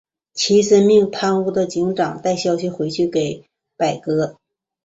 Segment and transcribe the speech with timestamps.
[0.33, 3.45] 齐森命贪污的警长带消息回去给
[3.77, 4.39] 柏格。